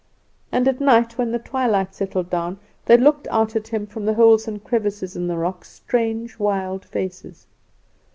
And 0.51 0.67
at 0.67 0.81
night, 0.81 1.19
when 1.19 1.31
the 1.31 1.37
twilight 1.37 1.93
settled 1.93 2.31
down, 2.31 2.57
there 2.87 2.97
looked 2.97 3.27
out 3.27 3.55
at 3.55 3.67
him 3.67 3.85
from 3.85 4.07
the 4.07 4.15
holes 4.15 4.47
and 4.47 4.63
crevices 4.63 5.15
in 5.15 5.27
the 5.27 5.37
rocks 5.37 5.69
strange 5.69 6.39
wild 6.39 6.83
faces. 6.85 7.45